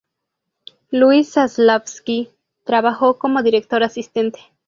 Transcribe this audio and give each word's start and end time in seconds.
Luis 0.89 1.29
Saslavsky 1.31 2.31
trabajó 2.63 3.19
como 3.19 3.43
director 3.43 3.83
asistente. 3.83 4.39